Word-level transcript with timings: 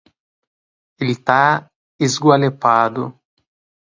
Ele 0.97 1.13
tá 1.15 1.69
esgualepado 1.99 3.13